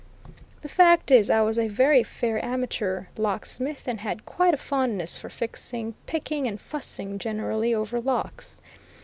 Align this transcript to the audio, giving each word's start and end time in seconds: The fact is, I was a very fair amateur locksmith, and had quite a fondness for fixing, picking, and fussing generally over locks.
The 0.61 0.67
fact 0.67 1.11
is, 1.11 1.29
I 1.29 1.41
was 1.41 1.59
a 1.59 1.67
very 1.67 2.01
fair 2.01 2.43
amateur 2.43 3.03
locksmith, 3.19 3.87
and 3.87 3.99
had 3.99 4.25
quite 4.25 4.55
a 4.55 4.57
fondness 4.57 5.15
for 5.15 5.29
fixing, 5.29 5.93
picking, 6.07 6.47
and 6.47 6.59
fussing 6.59 7.19
generally 7.19 7.71
over 7.71 8.01
locks. 8.01 8.59